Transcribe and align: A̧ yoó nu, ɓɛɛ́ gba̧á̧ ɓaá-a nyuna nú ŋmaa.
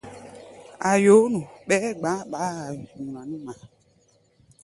A̧ 0.89 0.93
yoó 1.03 1.25
nu, 1.33 1.39
ɓɛɛ́ 1.67 1.91
gba̧á̧ 1.99 2.21
ɓaá-a 2.31 2.63
nyuna 2.97 3.21
nú 3.29 3.35
ŋmaa. 3.41 3.61